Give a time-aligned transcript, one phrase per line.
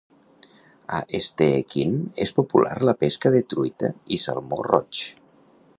[0.99, 1.93] A Stehekin
[2.25, 5.07] és popular la pesca de truita i salmó roig.